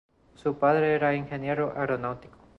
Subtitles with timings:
[0.33, 2.35] Su padre era ingeniero aeronáutico.